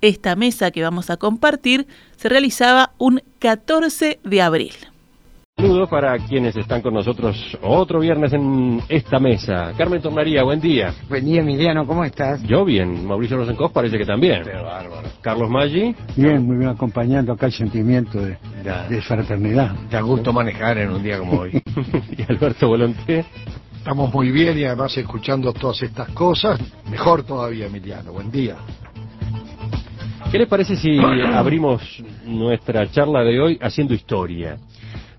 [0.00, 4.72] Esta mesa que vamos a compartir se realizaba un 14 de abril.
[5.58, 9.72] Saludos para quienes están con nosotros otro viernes en esta mesa.
[9.74, 10.92] Carmen Tornaría, buen día.
[11.08, 12.42] Buen día, Emiliano, ¿cómo estás?
[12.42, 14.42] Yo bien, Mauricio Rosenkopf parece que también.
[15.22, 15.94] Carlos Maggi.
[16.14, 18.36] Bien, muy bien, acompañando acá el sentimiento de,
[18.90, 19.74] de fraternidad.
[19.90, 21.52] Da gusto manejar en un día como hoy.
[22.18, 23.24] y Alberto Volonté.
[23.78, 26.60] Estamos muy bien y además escuchando todas estas cosas,
[26.90, 28.12] mejor todavía, Emiliano.
[28.12, 28.56] Buen día.
[30.30, 30.98] ¿Qué les parece si
[31.34, 34.56] abrimos nuestra charla de hoy haciendo historia?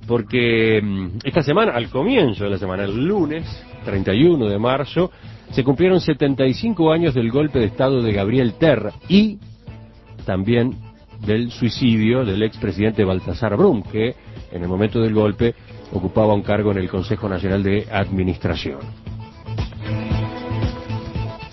[0.06, 3.46] Porque mm, esta semana, al comienzo de la semana, el lunes
[3.86, 5.12] 31 de marzo,
[5.52, 9.40] se cumplieron 75 años del golpe de Estado de Gabriel Terra y
[10.26, 10.76] también
[11.26, 14.14] del suicidio del expresidente Baltasar Brum, que
[14.52, 15.56] en el momento del golpe
[15.94, 19.07] ocupaba un cargo en el Consejo Nacional de Administración.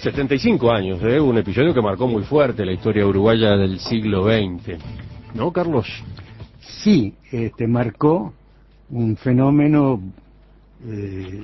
[0.04, 1.18] 75 años, ¿eh?
[1.18, 4.76] un episodio que marcó muy fuerte la historia uruguaya del siglo XX.
[5.32, 5.86] ¿No, Carlos?
[6.60, 8.34] Sí, este, marcó
[8.90, 10.02] un fenómeno
[10.86, 11.42] eh,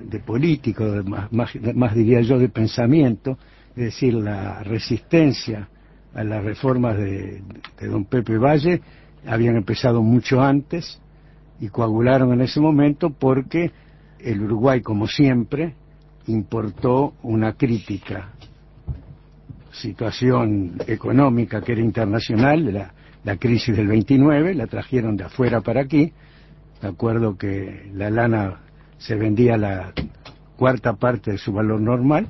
[0.00, 3.38] de político, más, más, diría yo de pensamiento,
[3.76, 5.68] es decir, la resistencia
[6.12, 7.40] a las reformas de,
[7.80, 8.82] de don Pepe Valle
[9.28, 11.00] habían empezado mucho antes
[11.60, 13.70] y coagularon en ese momento porque
[14.18, 15.76] el Uruguay, como siempre,
[16.26, 18.30] importó una crítica
[19.72, 25.82] situación económica que era internacional, la, la crisis del 29, la trajeron de afuera para
[25.82, 26.12] aquí.
[26.80, 28.60] De acuerdo que la lana
[28.98, 29.92] se vendía la
[30.56, 32.28] cuarta parte de su valor normal.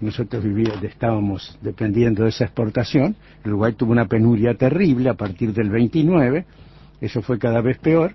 [0.00, 3.16] Nosotros vivíamos, estábamos dependiendo de esa exportación.
[3.44, 6.44] El Uruguay tuvo una penuria terrible a partir del 29.
[7.00, 8.14] Eso fue cada vez peor.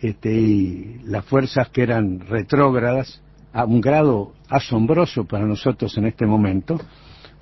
[0.00, 3.22] Este, y las fuerzas que eran retrógradas
[3.58, 6.80] a un grado asombroso para nosotros en este momento,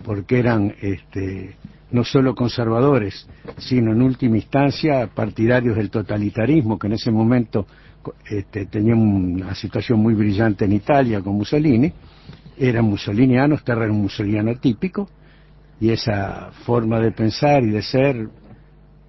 [0.03, 1.57] porque eran este,
[1.91, 3.29] no solo conservadores,
[3.59, 7.67] sino en última instancia partidarios del totalitarismo, que en ese momento
[8.31, 11.93] este, tenían una situación muy brillante en Italia con Mussolini,
[12.57, 15.11] eran mussolinianos, un mussoliniano típico,
[15.79, 18.27] y esa forma de pensar y de ser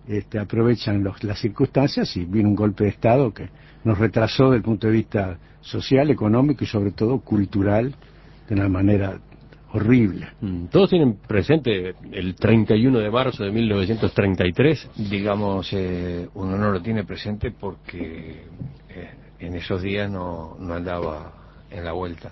[0.07, 3.49] este, aprovechan las circunstancias y vino un golpe de Estado que
[3.83, 7.93] nos retrasó desde el punto de vista social, económico y sobre todo cultural
[8.47, 9.19] de una manera
[9.73, 10.27] horrible.
[10.41, 14.89] Mm, todos tienen presente el 31 de marzo de 1933.
[15.09, 18.45] Digamos, eh, uno no lo tiene presente porque
[18.89, 19.09] eh,
[19.39, 21.33] en esos días no, no andaba
[21.69, 22.31] en la vuelta.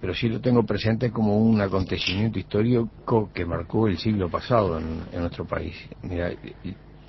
[0.00, 5.02] Pero sí lo tengo presente como un acontecimiento histórico que marcó el siglo pasado en,
[5.12, 5.74] en nuestro país.
[6.02, 6.30] Mira,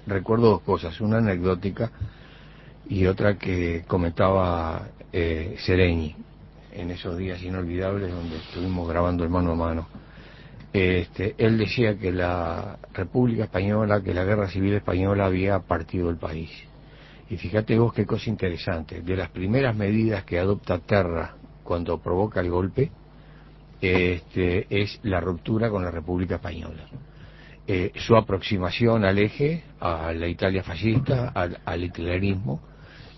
[0.07, 1.91] recuerdo dos cosas, una anecdótica
[2.87, 6.15] y otra que comentaba eh, Sereni
[6.71, 9.87] en esos días inolvidables donde estuvimos grabando el mano a mano.
[10.73, 16.17] Este, él decía que la República Española, que la Guerra Civil Española había partido el
[16.17, 16.51] país.
[17.29, 22.41] Y fíjate vos qué cosa interesante, de las primeras medidas que adopta Terra cuando provoca
[22.41, 22.91] el golpe,
[23.81, 26.83] este, es la ruptura con la República Española.
[27.67, 32.61] Eh, su aproximación al eje, a la Italia fascista, al, al hitlerismo,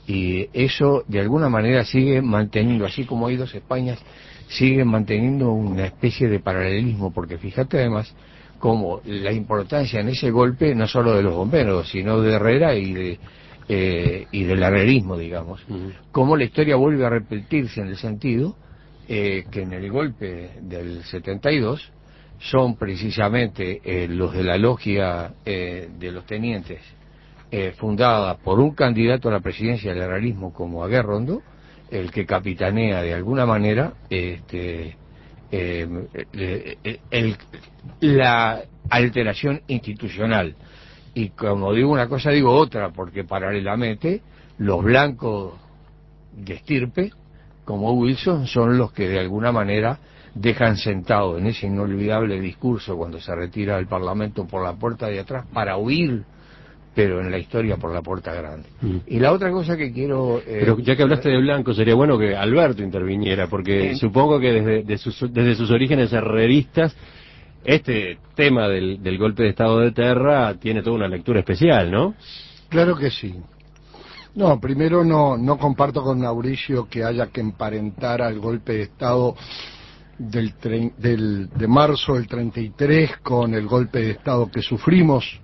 [0.08, 4.00] y eso de alguna manera sigue manteniendo, así como hay dos Españas,
[4.48, 8.14] sigue manteniendo una especie de paralelismo, porque fíjate además
[8.58, 12.94] como la importancia en ese golpe, no solo de los bomberos, sino de Herrera y
[12.94, 13.20] de
[13.70, 15.62] eh, y del herrerismo, digamos,
[16.14, 18.56] como la historia vuelve a repetirse en el sentido
[19.10, 21.92] eh, que en el golpe del 72
[22.40, 26.80] son precisamente eh, los de la logia eh, de los tenientes
[27.50, 31.42] eh, fundada por un candidato a la presidencia del realismo como Aguerrondo,
[31.90, 34.98] el que capitanea de alguna manera este,
[35.50, 36.08] el,
[38.02, 40.56] la alteración institucional.
[41.14, 44.22] Y como digo una cosa, digo otra, porque paralelamente
[44.58, 45.54] los blancos
[46.34, 47.12] de estirpe,
[47.64, 50.00] como Wilson, son los que de alguna manera
[50.42, 55.20] dejan sentado en ese inolvidable discurso cuando se retira del Parlamento por la puerta de
[55.20, 56.24] atrás para huir
[56.98, 58.70] pero en la historia por la puerta grande.
[58.82, 58.98] Mm.
[59.06, 60.40] Y la otra cosa que quiero...
[60.40, 64.52] Eh, pero ya que hablaste de Blanco, sería bueno que Alberto interviniera, porque supongo que
[64.52, 66.96] desde, sus, desde sus orígenes herreristas
[67.64, 72.16] este tema del, del golpe de Estado de Terra tiene toda una lectura especial, ¿no?
[72.68, 73.36] Claro que sí.
[74.34, 79.36] No, primero no, no comparto con Mauricio que haya que emparentar al golpe de Estado
[80.18, 80.54] del,
[80.98, 85.40] del- de marzo del 33 con el golpe de Estado que sufrimos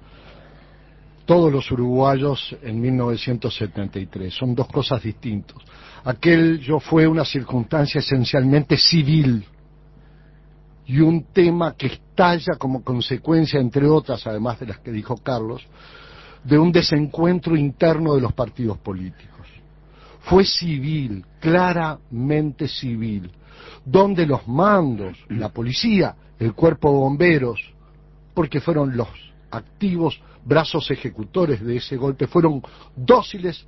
[1.26, 4.34] todos los uruguayos en 1973.
[4.34, 5.58] Son dos cosas distintas.
[6.04, 9.46] Aquel yo fue una circunstancia esencialmente civil
[10.86, 15.62] y un tema que estalla como consecuencia, entre otras, además de las que dijo Carlos,
[16.44, 19.48] de un desencuentro interno de los partidos políticos.
[20.24, 23.32] Fue civil, claramente civil,
[23.86, 27.74] donde los mandos, la policía, el cuerpo de bomberos,
[28.34, 29.10] porque fueron los
[29.52, 32.62] activos brazos ejecutores de ese golpe, fueron
[32.96, 33.66] dóciles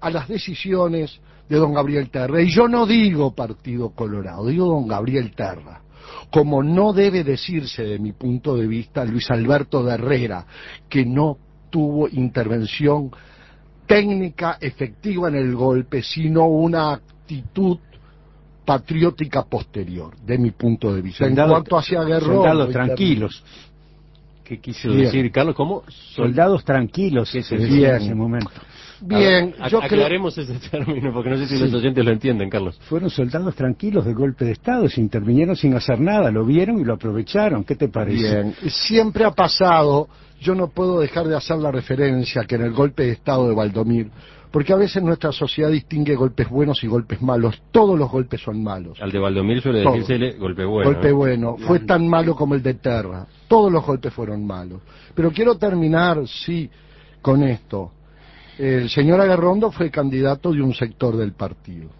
[0.00, 2.40] a las decisiones de don Gabriel Terra.
[2.40, 5.82] Y yo no digo Partido Colorado, digo don Gabriel Terra.
[6.30, 10.46] Como no debe decirse, de mi punto de vista, Luis Alberto de Herrera,
[10.88, 11.38] que no
[11.70, 13.10] tuvo intervención
[13.86, 17.78] técnica efectiva en el golpe, sino una actitud
[18.64, 21.26] patriótica posterior, de mi punto de vista.
[21.26, 23.42] En cuanto hacia Guerrero, soldados tranquilos.
[24.44, 25.04] ¿Qué quiso Bien.
[25.04, 25.30] decir?
[25.32, 25.82] Carlos, ¿cómo?
[25.88, 28.02] Sol- Soldados tranquilos, ¿Qué se decía en Bien.
[28.02, 28.50] ese momento.
[29.00, 30.00] Bien, A- yo creo...
[30.02, 31.64] aclaremos ese término, porque no sé si Sí.
[31.64, 32.78] los oyentes lo entienden, Carlos.
[32.88, 36.84] Fueron soldados tranquilos del golpe de Estado, se intervinieron sin hacer nada, lo vieron y
[36.84, 37.64] lo aprovecharon.
[37.64, 38.18] ¿Qué te parece?
[38.42, 40.08] Bien, siempre ha pasado,
[40.40, 43.54] yo no puedo dejar de hacer la referencia que en el golpe de Estado de
[43.54, 44.10] Valdomir,
[44.54, 48.62] porque a veces nuestra sociedad distingue golpes buenos y golpes malos, todos los golpes son
[48.62, 49.02] malos.
[49.02, 49.94] Al de Valdomir suele Todo.
[49.94, 50.92] decírsele golpe bueno.
[50.92, 54.80] golpe bueno, fue tan malo como el de Terra, todos los golpes fueron malos.
[55.12, 56.70] Pero quiero terminar, sí,
[57.20, 57.90] con esto.
[58.56, 61.90] El señor Agarrondo fue candidato de un sector del partido.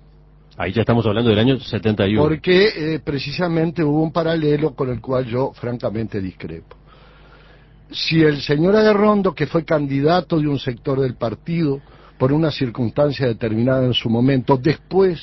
[0.57, 2.23] Ahí ya estamos hablando del año 71.
[2.23, 6.77] Porque eh, precisamente hubo un paralelo con el cual yo francamente discrepo.
[7.91, 11.81] Si el señor Agarrondo, que fue candidato de un sector del partido
[12.19, 15.21] por una circunstancia determinada en su momento, después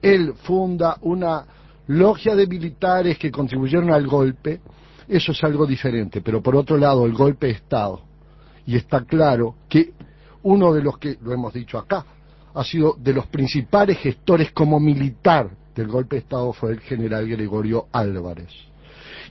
[0.00, 1.44] él funda una
[1.86, 4.60] logia de militares que contribuyeron al golpe,
[5.08, 6.20] eso es algo diferente.
[6.20, 8.02] Pero por otro lado, el golpe de Estado,
[8.66, 9.92] y está claro que
[10.42, 12.04] uno de los que, lo hemos dicho acá,
[12.54, 17.28] ha sido de los principales gestores como militar del golpe de Estado fue el general
[17.28, 18.50] Gregorio Álvarez.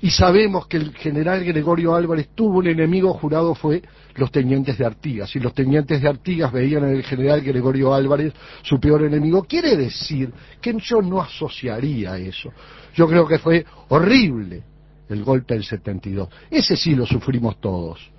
[0.01, 3.81] Y sabemos que el general Gregorio Álvarez tuvo un enemigo jurado fue
[4.15, 5.35] los tenientes de Artigas.
[5.35, 9.43] Y los tenientes de Artigas veían en el general Gregorio Álvarez su peor enemigo.
[9.43, 10.31] Quiere decir
[10.61, 12.51] que yo no asociaría eso.
[12.95, 14.63] Yo creo que fue horrible
[15.09, 16.29] el golpe del 72.
[16.49, 18.11] Ese sí lo sufrimos todos.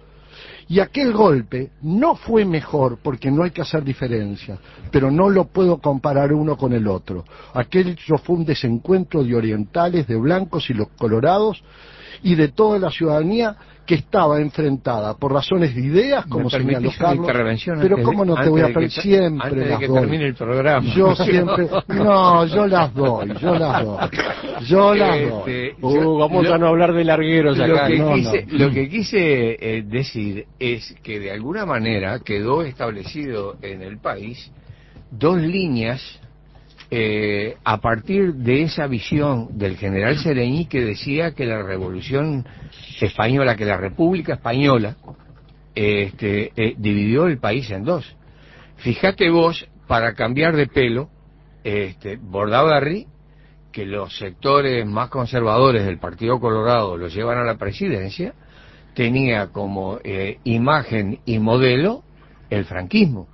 [0.69, 4.59] Y aquel golpe no fue mejor porque no hay que hacer diferencias,
[4.91, 7.25] pero no lo puedo comparar uno con el otro.
[7.53, 11.63] Aquel yo fue un desencuentro de orientales, de blancos y los colorados
[12.23, 13.57] y de toda la ciudadanía
[13.87, 17.27] que estaba enfrentada por razones de ideas, como ¿Me señaló Carlos.
[17.27, 20.01] intervención Pero cómo no te voy a que- siempre antes de las que doy.
[20.01, 20.95] termine el programa.
[20.95, 23.99] Yo siempre, no, yo las doy, yo las doy,
[24.67, 25.41] yo las doy.
[25.51, 27.87] Este, Uh, yo- vamos lo- a no hablar de largueros lo acá.
[27.89, 28.59] que, no, quise, no.
[28.59, 34.51] lo que quise eh, decir es que de alguna manera quedó establecido en el país
[35.11, 36.01] dos líneas
[36.97, 42.47] eh, a partir de esa visión del general Sereñi que decía que la revolución
[43.01, 44.97] española, que la República Española,
[45.75, 48.17] este, eh, dividió el país en dos.
[48.77, 51.09] Fíjate vos, para cambiar de pelo,
[51.65, 53.09] este, Bordaberry,
[53.73, 58.35] que los sectores más conservadores del Partido Colorado lo llevan a la presidencia,
[58.95, 62.05] tenía como eh, imagen y modelo
[62.51, 63.34] el franquismo.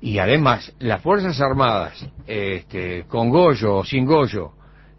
[0.00, 4.52] Y además, las Fuerzas Armadas, este, con Goyo o sin Goyo,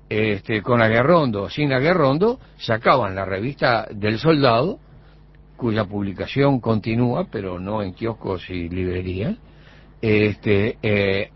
[0.10, 4.80] este, con Aguerrondo o sin Aguerrondo, sacaban la revista del Soldado,
[5.56, 9.38] cuya publicación continúa, pero no en kioscos y librerías,
[10.02, 11.30] este, eh,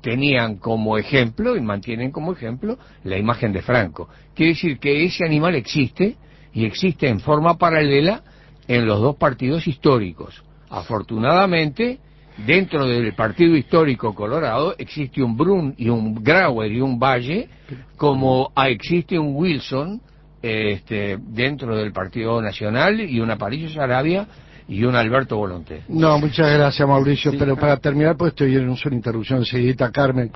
[0.00, 4.08] tenían como ejemplo y mantienen como ejemplo la imagen de Franco.
[4.34, 6.16] Quiere decir que ese animal existe
[6.52, 8.22] y existe en forma paralela
[8.66, 10.42] en los dos partidos históricos.
[10.70, 11.98] Afortunadamente,
[12.46, 17.48] dentro del partido histórico colorado existe un Brun y un Grauer y un Valle,
[17.96, 20.00] como ah, existe un Wilson
[20.42, 24.26] este, dentro del Partido Nacional y un Aparicio Sarabia
[24.68, 25.82] y un Alberto Volonté.
[25.88, 30.30] No, muchas gracias Mauricio, pero para terminar, pues estoy en una interrupción enseguida, Carmen.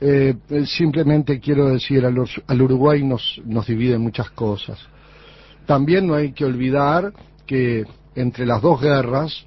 [0.00, 4.78] Eh, eh, simplemente quiero decir, al, al Uruguay nos, nos dividen muchas cosas.
[5.64, 7.12] También no hay que olvidar
[7.46, 7.84] que
[8.16, 9.46] entre las dos guerras,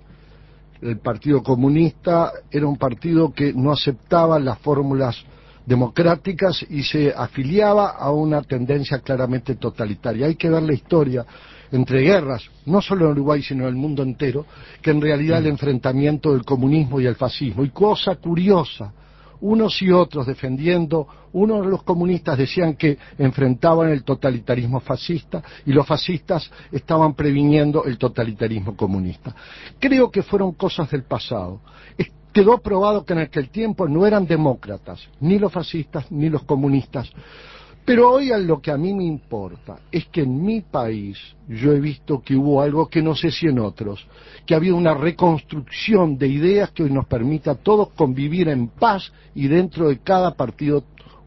[0.85, 5.17] el Partido Comunista era un partido que no aceptaba las fórmulas
[5.65, 10.27] democráticas y se afiliaba a una tendencia claramente totalitaria.
[10.27, 11.25] Hay que ver la historia
[11.71, 14.45] entre guerras, no solo en Uruguay, sino en el mundo entero,
[14.81, 17.63] que en realidad el enfrentamiento del comunismo y el fascismo.
[17.63, 18.93] Y cosa curiosa,
[19.45, 25.71] unos y otros defendiendo, unos de los comunistas decían que enfrentaban el totalitarismo fascista y
[25.71, 29.35] los fascistas estaban previniendo el totalitarismo comunista.
[29.79, 31.61] Creo que fueron cosas del pasado.
[32.33, 37.09] Quedó probado que en aquel tiempo no eran demócratas, ni los fascistas ni los comunistas,
[37.85, 41.79] pero hoy lo que a mí me importa es que en mi país yo he
[41.79, 44.05] visto que hubo algo que no sé si en otros,
[44.45, 49.13] que había una reconstrucción de ideas que hoy nos permite a todos convivir en paz
[49.35, 50.83] y dentro de cada partido,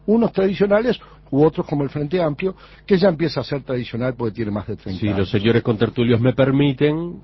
[0.06, 0.98] unos tradicionales
[1.30, 4.66] u otros como el Frente Amplio, que ya empieza a ser tradicional porque tiene más
[4.66, 5.16] de 30 si años.
[5.16, 7.20] Si los señores contertulios me permiten,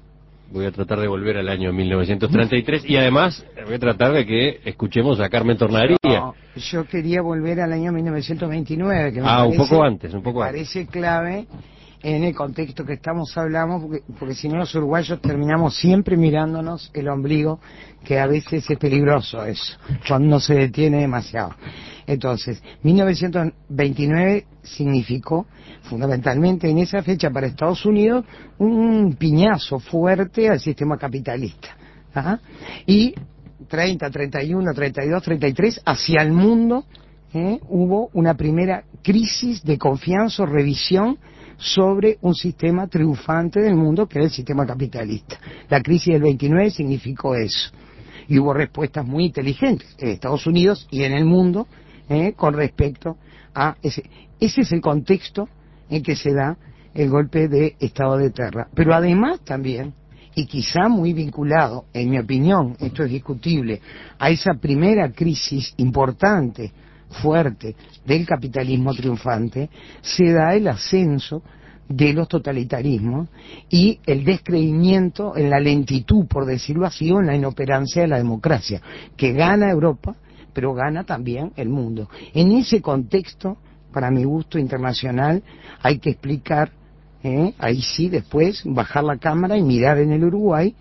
[0.51, 4.61] voy a tratar de volver al año 1933 y además voy a tratar de que
[4.65, 5.97] escuchemos a Carmen Tornaría.
[6.57, 10.41] yo quería volver al año 1929, que me ah, parece, un poco antes, un poco
[10.41, 10.69] me antes.
[10.69, 11.47] parece clave
[12.05, 16.91] en el contexto que estamos hablando, porque, porque si no los uruguayos terminamos siempre mirándonos
[16.93, 17.61] el ombligo,
[18.05, 21.55] que a veces es peligroso eso, cuando se detiene demasiado.
[22.07, 25.47] Entonces, 1929 significó
[25.85, 28.27] fundamentalmente en esa fecha para Estados Unidos
[28.59, 31.75] un piñazo fuerte al sistema capitalista.
[32.15, 32.39] ¿ah?
[32.87, 33.15] Y
[33.67, 36.85] 30, 31, 32, 33, hacia el mundo
[37.33, 37.61] ¿eh?
[37.71, 41.19] hubo una primera crisis de confianza o revisión
[41.65, 45.39] sobre un sistema triunfante del mundo que era el sistema capitalista.
[45.71, 47.71] La crisis del 29 significó eso.
[48.29, 51.67] Y hubo respuestas muy inteligentes en Estados Unidos y en el mundo
[52.09, 52.35] ¿eh?
[52.37, 53.17] con respecto
[53.55, 54.05] a ese.
[54.39, 55.49] Ese es el contexto
[55.89, 56.59] en que se da
[56.93, 58.69] el golpe de estado de tierra.
[58.75, 59.95] Pero además también,
[60.35, 63.81] y quizá muy vinculado, en mi opinión, esto es discutible,
[64.19, 66.73] a esa primera crisis importante,
[67.15, 69.71] fuerte, del capitalismo triunfante,
[70.03, 71.43] se da el ascenso
[71.89, 73.29] de los totalitarismos
[73.69, 78.19] y el descreimiento en la lentitud, por decirlo así, o en la inoperancia de la
[78.19, 78.81] democracia,
[79.17, 80.17] que gana Europa,
[80.53, 82.09] pero gana también el mundo.
[82.33, 83.59] En ese contexto,
[83.93, 85.43] para mi gusto internacional,
[85.83, 86.73] hay que explicar,
[87.23, 87.55] ¿eh?
[87.59, 90.75] ahí sí, después bajar la cámara y mirar en el Uruguay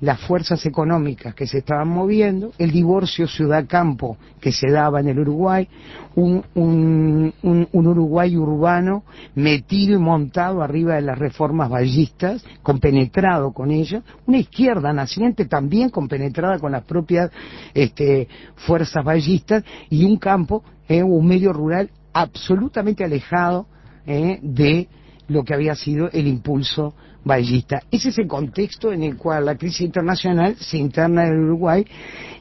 [0.00, 5.18] las fuerzas económicas que se estaban moviendo, el divorcio ciudad-campo que se daba en el
[5.20, 5.68] Uruguay,
[6.14, 13.70] un, un, un, Uruguay urbano metido y montado arriba de las reformas ballistas, compenetrado con
[13.70, 17.30] ellas, una izquierda naciente también compenetrada con las propias
[17.72, 23.66] este, fuerzas ballistas y un campo, eh, un medio rural absolutamente alejado
[24.06, 24.88] eh, de
[25.28, 27.82] lo que había sido el impulso ballista.
[27.90, 31.84] Ese es el contexto en el cual la crisis internacional se interna en Uruguay.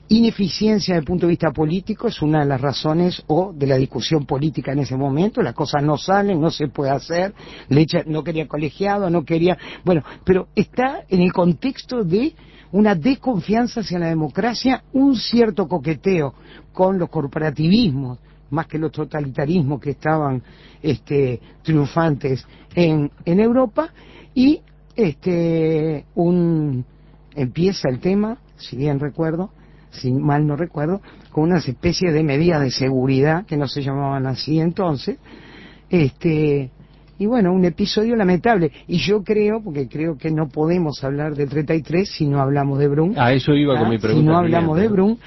[0.07, 3.77] Ineficiencia desde el punto de vista político es una de las razones o de la
[3.77, 5.41] discusión política en ese momento.
[5.41, 7.33] Las cosas no salen, no se puede hacer.
[7.69, 9.57] Leche no quería colegiado, no quería.
[9.83, 12.35] Bueno, pero está en el contexto de
[12.71, 16.35] una desconfianza hacia la democracia, un cierto coqueteo
[16.71, 20.41] con los corporativismos más que los totalitarismos que estaban
[20.81, 23.89] este, triunfantes en, en Europa
[24.33, 24.61] y
[24.95, 26.85] este un
[27.35, 29.51] empieza el tema, si bien recuerdo,
[29.91, 34.25] si mal no recuerdo, con unas especies de medidas de seguridad que no se llamaban
[34.25, 35.17] así entonces,
[35.89, 36.71] este
[37.17, 38.71] y bueno, un episodio lamentable.
[38.87, 42.89] Y yo creo, porque creo que no podemos hablar del 33 si no hablamos de
[42.89, 43.13] Brun.
[43.17, 44.21] Ah, eso iba con mi pregunta.
[44.21, 45.17] Si no hablamos de Brun,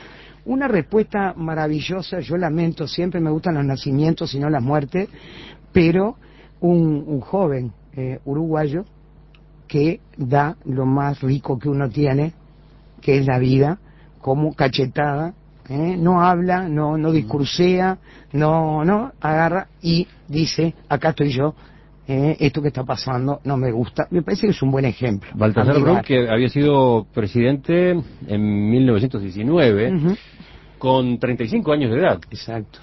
[0.49, 5.09] una respuesta maravillosa, yo lamento, siempre me gustan los nacimientos y no las muertes,
[5.73, 6.17] pero
[6.61, 8.85] un, un joven eh, uruguayo
[9.67, 12.33] que da lo más rico que uno tiene,
[13.03, 13.79] que es la vida,
[14.23, 15.35] como cachetada,
[15.69, 15.97] ¿eh?
[15.99, 17.99] no habla, no, no discursea,
[18.33, 21.55] no, no, agarra y dice, acá estoy yo,
[22.11, 24.09] eh, esto que está pasando no me gusta.
[24.11, 25.29] Me parece que es un buen ejemplo.
[25.35, 30.19] Baltasar Brun, que había sido presidente en 1919, uh -huh.
[30.79, 32.21] Con 35 años de edad.
[32.31, 32.79] Exacto.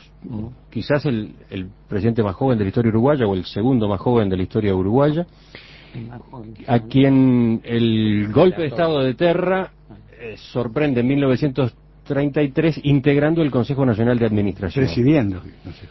[0.70, 4.30] Quizás el, el, presidente más joven de la historia uruguaya o el segundo más joven
[4.30, 5.26] de la historia uruguaya,
[6.68, 9.72] a quien el golpe de Estado de Terra
[10.20, 14.86] eh, sorprende en 1933 integrando el Consejo Nacional de Administración.
[14.86, 15.42] Presidiendo.
[15.64, 15.88] No sé.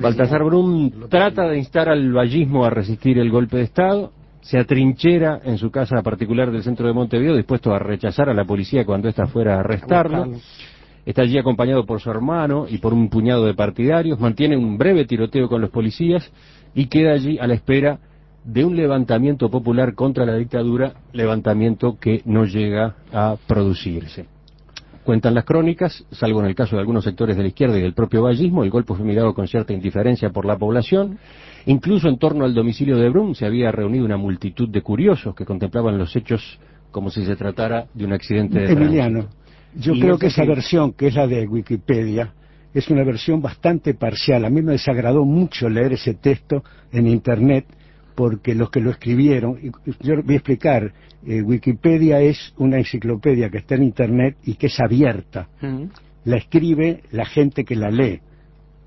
[0.00, 5.40] Baltasar Brum trata de instar al vallismo a resistir el golpe de Estado, se atrinchera
[5.44, 9.08] en su casa particular del centro de Montevideo, dispuesto a rechazar a la policía cuando
[9.08, 10.32] ésta fuera a arrestarlo.
[11.06, 15.04] Está allí acompañado por su hermano y por un puñado de partidarios, mantiene un breve
[15.04, 16.30] tiroteo con los policías
[16.74, 17.98] y queda allí a la espera
[18.44, 24.26] de un levantamiento popular contra la dictadura, levantamiento que no llega a producirse.
[25.02, 27.92] Cuentan las crónicas, salvo en el caso de algunos sectores de la izquierda y del
[27.92, 31.18] propio vallismo, el golpe fue mirado con cierta indiferencia por la población.
[31.66, 35.44] Incluso en torno al domicilio de Brum se había reunido una multitud de curiosos que
[35.44, 36.58] contemplaban los hechos
[36.90, 39.26] como si se tratara de un accidente de Emiliano,
[39.76, 42.32] yo Y creo que esa si- versión, que es la de Wikipedia,
[42.72, 44.44] es una versión bastante parcial.
[44.44, 47.66] A mí me desagradó mucho leer ese texto en Internet
[48.14, 49.58] porque los que lo escribieron,
[50.00, 50.92] yo voy a explicar,
[51.26, 55.48] eh, Wikipedia es una enciclopedia que está en Internet y que es abierta.
[56.24, 58.20] La escribe la gente que la lee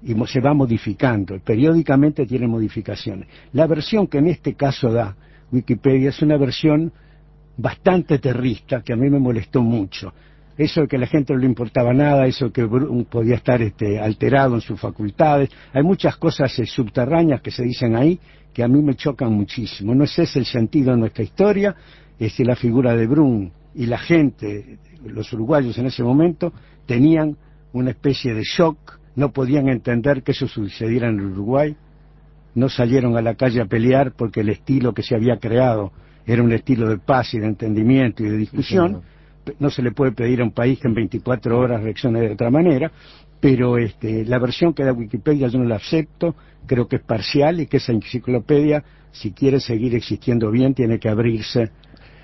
[0.04, 1.40] y se va modificando.
[1.40, 3.28] Periódicamente tiene modificaciones.
[3.54, 5.16] La versión que en este caso da
[5.52, 6.92] Wikipedia es una versión
[7.58, 10.14] bastante terrista que a mí me molestó mucho.
[10.58, 13.62] Eso de que a la gente no le importaba nada, eso que Brum podía estar
[13.62, 15.50] este, alterado en sus facultades.
[15.74, 18.20] Hay muchas cosas eh, subterráneas que se dicen ahí
[18.54, 19.94] que a mí me chocan muchísimo.
[19.94, 21.76] No ese es el sentido de nuestra historia,
[22.18, 26.52] es que la figura de Brum y la gente, los uruguayos en ese momento,
[26.88, 27.38] tenían
[27.74, 31.76] una especie de shock, no podían entender que eso sucediera en el Uruguay,
[32.56, 35.92] no salieron a la calle a pelear porque el estilo que se había creado
[36.26, 39.04] era un estilo de paz y de entendimiento y de discusión.
[39.60, 42.50] No se le puede pedir a un país que en 24 horas reaccione de otra
[42.50, 42.92] manera,
[43.40, 46.36] pero este, la versión que da Wikipedia yo no la acepto,
[46.66, 51.10] creo que es parcial y que esa enciclopedia, si quiere seguir existiendo bien, tiene que
[51.10, 51.72] abrirse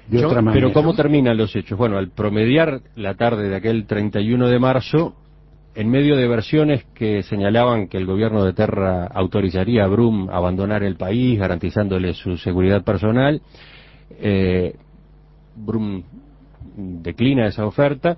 [0.07, 0.61] de Yo- otra manera.
[0.67, 1.77] Pero ¿cómo terminan los hechos?
[1.77, 5.15] Bueno, al promediar la tarde de aquel 31 de marzo,
[5.75, 10.37] en medio de versiones que señalaban que el gobierno de Terra autorizaría a Brum a
[10.37, 13.41] abandonar el país, garantizándole su seguridad personal,
[14.19, 14.75] eh,
[15.55, 16.03] Brum
[16.75, 18.17] declina esa oferta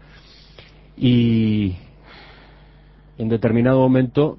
[0.98, 1.76] y
[3.18, 4.38] en determinado momento,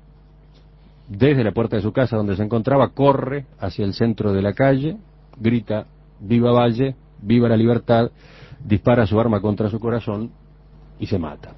[1.08, 4.52] desde la puerta de su casa donde se encontraba, corre hacia el centro de la
[4.52, 4.96] calle,
[5.38, 5.86] grita,
[6.20, 8.10] viva Valle, viva la libertad,
[8.64, 10.30] dispara su arma contra su corazón
[10.98, 11.54] y se mata.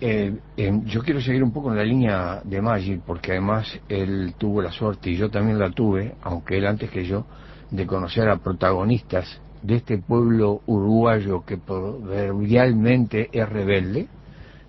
[0.00, 4.34] Eh, eh, yo quiero seguir un poco en la línea de Maggi, porque además él
[4.38, 7.26] tuvo la suerte, y yo también la tuve, aunque él antes que yo,
[7.70, 14.08] de conocer a protagonistas de este pueblo uruguayo que proverbialmente es rebelde,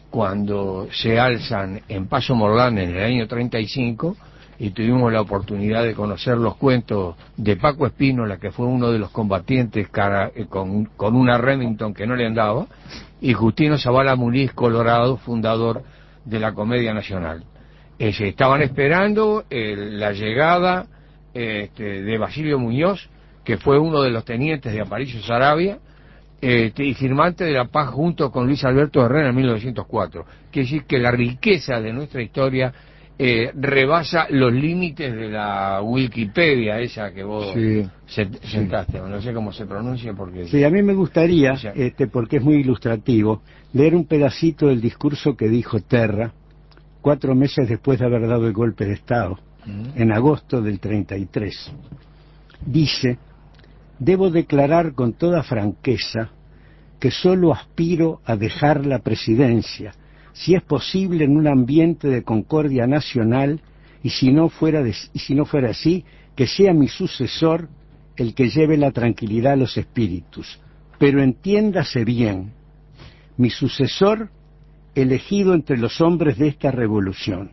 [0.10, 4.18] cuando se alzan en Paso Morlán en el año 35
[4.58, 9.00] y tuvimos la oportunidad de conocer los cuentos de Paco Espínola, que fue uno de
[9.00, 12.68] los combatientes cara- eh, con, una Remington que no le andaba,
[13.22, 15.84] y Justino Zavala Muniz Colorado, fundador
[16.26, 17.44] de la Comedia Nacional.
[17.98, 20.88] Eh, estaban esperando eh, la llegada
[21.34, 23.10] este, de Basilio Muñoz,
[23.50, 25.80] que fue uno de los tenientes de Aparicio Sarabia,
[26.40, 30.24] este, y firmante de la paz junto con Luis Alberto Herrera en 1904.
[30.52, 32.72] Quiere decir que la riqueza de nuestra historia
[33.18, 38.30] eh, rebasa los límites de la Wikipedia, esa que vos Sí.
[38.44, 40.46] sentaste, no sé cómo se pronuncia porque...
[40.46, 43.42] Sí, a mí me gustaría, este, porque es muy ilustrativo,
[43.74, 46.34] leer un pedacito del discurso que dijo Terra
[47.02, 49.40] cuatro meses después de haber dado el golpe de Estado,
[49.96, 51.74] en agosto del 33.
[52.66, 53.18] Dice,
[54.00, 56.32] debo declarar con toda franqueza
[57.00, 59.94] que solo aspiro a dejar la presidencia,
[60.34, 63.62] si es posible en un ambiente de concordia nacional,
[64.02, 64.84] y si no fuera,
[65.14, 67.70] si no fuera así, que sea mi sucesor
[68.16, 70.60] el que lleve la tranquilidad a los espíritus.
[70.98, 72.52] Pero entiéndase bien,
[73.38, 74.30] mi sucesor
[74.96, 77.52] elegido entre los hombres de esta revolución.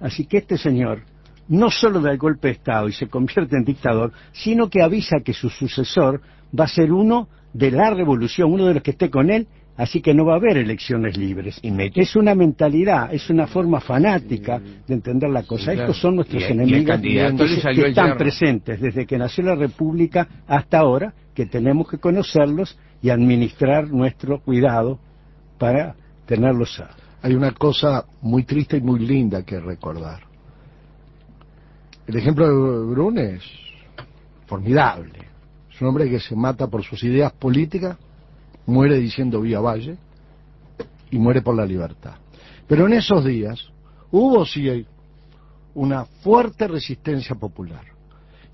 [0.00, 1.02] Así que este señor
[1.48, 5.18] no solo da el golpe de Estado y se convierte en dictador, sino que avisa
[5.24, 6.20] que su sucesor
[6.58, 10.00] va a ser uno de la revolución, uno de los que esté con él, así
[10.00, 11.58] que no va a haber elecciones libres.
[11.62, 15.70] Y mete- Es una mentalidad, es una forma fanática de entender la cosa.
[15.70, 15.82] Sí, claro.
[15.82, 17.14] Estos son nuestros Y- enemigos que,
[17.54, 18.16] están yerno.
[18.16, 24.40] presentes desde que nació la República hasta ahora, que tenemos que conocerlos y administrar nuestro
[24.40, 24.98] cuidado
[25.58, 25.94] para
[26.26, 26.90] tenerlos a,
[27.22, 30.20] hay una cosa muy triste y muy linda que recordar.
[32.06, 33.42] El ejemplo de Brun es
[34.46, 35.26] formidable.
[35.72, 37.98] Es un hombre que se mata por sus ideas políticas,
[38.64, 39.96] muere diciendo Vía Valle
[41.10, 42.14] y muere por la libertad.
[42.68, 43.60] Pero en esos días
[44.10, 44.86] hubo sí
[45.74, 47.84] una fuerte resistencia popular.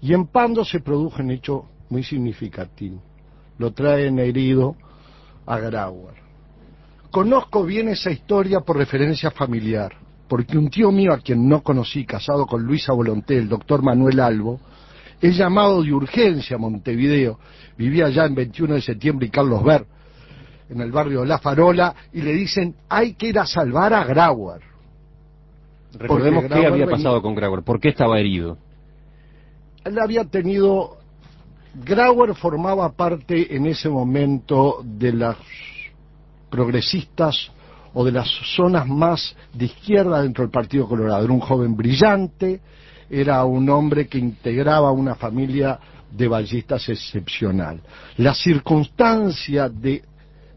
[0.01, 3.01] Y en Pando se produjo un hecho muy significativo.
[3.59, 4.77] Lo traen herido
[5.47, 6.15] a Grauer.
[7.11, 9.93] Conozco bien esa historia por referencia familiar,
[10.33, 14.19] porque un tío mío a quien no conocí, casado con Luisa Volonté, el doctor Manuel
[14.19, 14.61] Albo,
[15.21, 17.39] es llamado de urgencia a Montevideo,
[17.77, 19.85] vivía allá en 21 de septiembre y Carlos Ver,
[20.71, 24.05] en el barrio de La Farola, y le dicen, hay que ir a salvar a
[24.05, 24.63] Grauer.
[25.99, 28.57] Recordemos qué había venía- pasado con Grauer, por qué estaba herido.
[29.85, 30.97] Él había tenido.
[31.85, 35.37] Grauer formaba parte en ese momento de las
[36.49, 37.51] progresistas
[37.95, 41.25] o de las zonas más de izquierda dentro del Partido Colorado.
[41.25, 42.61] Era un joven brillante,
[43.11, 45.79] era un hombre que integraba una familia
[46.11, 47.81] de ballistas excepcional.
[48.19, 50.03] La circunstancia de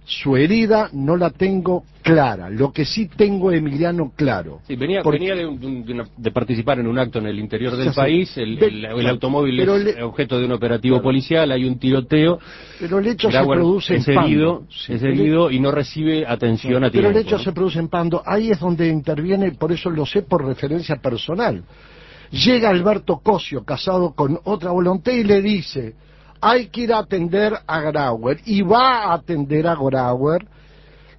[0.07, 2.49] su herida no la tengo clara.
[2.49, 4.59] Lo que sí tengo Emiliano claro.
[4.67, 7.17] Sí, venía, Porque- venía de, un- de un- de una- de participar en un acto
[7.19, 10.45] en el interior del país, el, Ve- el- el automóvil pero es le- objeto de
[10.45, 11.03] un operativo Claro.
[11.03, 12.39] policial, hay un tiroteo,
[12.79, 14.27] Pero el hecho se produce es en Pando.
[14.29, 17.09] herido, Sí, es herido y no recibe atención a Pero tiempo.
[17.19, 17.43] el hecho ¿no?
[17.43, 18.21] se produce en Pando.
[18.25, 21.63] Ahí es donde interviene, por eso lo sé por referencia personal.
[22.31, 25.93] Llega Alberto Cosio, casado con otra voluntad, y le dice,
[26.47, 28.39] hay que ir a atender a Grauer.
[28.45, 30.45] Y va a atender a Grauer,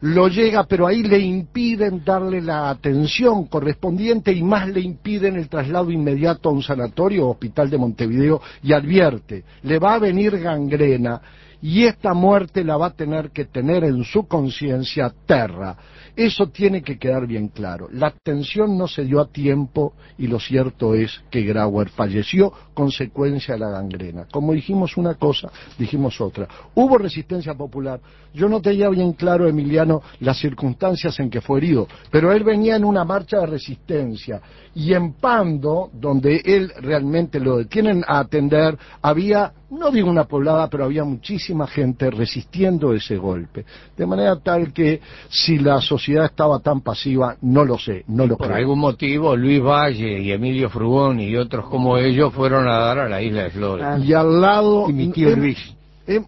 [0.03, 5.49] lo llega, pero ahí le impiden darle la atención correspondiente y más le impiden el
[5.49, 10.39] traslado inmediato a un sanatorio o hospital de Montevideo y advierte, le va a venir
[10.39, 11.21] gangrena
[11.61, 15.77] y esta muerte la va a tener que tener en su conciencia terra.
[16.17, 17.89] Eso tiene que quedar bien claro.
[17.93, 23.53] La atención no se dio a tiempo y lo cierto es que Grauer falleció consecuencia
[23.55, 24.27] de la gangrena.
[24.33, 26.49] Como dijimos una cosa, dijimos otra.
[26.75, 28.01] Hubo resistencia popular.
[28.33, 32.77] Yo no tenía bien claro, Emiliano, las circunstancias en que fue herido, pero él venía
[32.77, 34.41] en una marcha de resistencia
[34.75, 40.69] y en Pando, donde él realmente lo detienen a atender, había, no digo una poblada,
[40.69, 43.65] pero había muchísima gente resistiendo ese golpe.
[43.97, 48.37] De manera tal que si la sociedad estaba tan pasiva, no lo sé, no lo
[48.37, 48.59] Por creo.
[48.59, 53.09] algún motivo, Luis Valle y Emilio Frugón y otros como ellos fueron a dar a
[53.09, 53.85] la isla de Flores.
[53.87, 53.99] Ah.
[53.99, 54.89] Y al lado...
[54.89, 55.59] Y mi tío em- Luis.
[56.07, 56.25] em-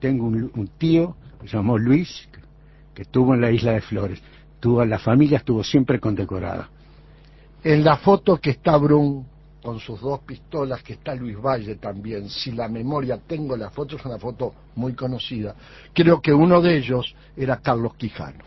[0.00, 2.40] Tengo un, un tío que se llamó Luis, que,
[2.94, 4.22] que estuvo en la isla de Flores.
[4.58, 6.68] Tuvo, la familia estuvo siempre condecorada.
[7.62, 9.26] En la foto que está Brun
[9.62, 13.96] con sus dos pistolas, que está Luis Valle también, si la memoria tengo la foto,
[13.96, 15.54] es una foto muy conocida.
[15.92, 18.44] Creo que uno de ellos era Carlos Quijano.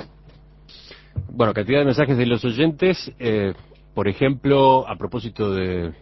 [1.30, 3.12] Bueno, cantidad de mensajes de los oyentes.
[3.20, 3.54] eh,
[3.94, 5.94] por ejemplo, a propósito de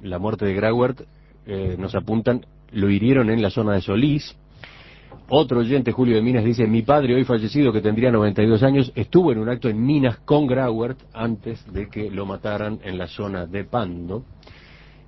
[0.00, 1.02] la muerte de Grauert,
[1.46, 4.36] eh, nos apuntan, lo hirieron en la zona de Solís.
[5.28, 9.30] Otro oyente, Julio de Minas, dice, mi padre hoy fallecido, que tendría 92 años, estuvo
[9.30, 13.46] en un acto en Minas con Grauert antes de que lo mataran en la zona
[13.46, 14.24] de Pando.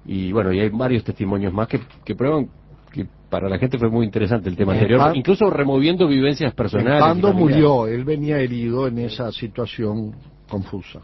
[0.07, 2.49] Y bueno, y hay varios testimonios más que, que prueban
[2.93, 6.55] que para la gente fue muy interesante el tema En anterior, Pan- incluso removiendo vivencias
[6.55, 7.01] personales.
[7.01, 10.15] Pando murió, él venía herido en esa situación
[10.49, 11.01] confusa.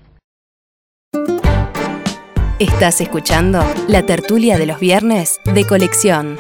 [2.60, 6.36] Estás escuchando la tertulia de los viernes de colección.